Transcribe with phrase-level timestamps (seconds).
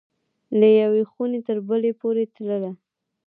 [0.59, 2.71] له یوې خوني تر بلي پوری تلله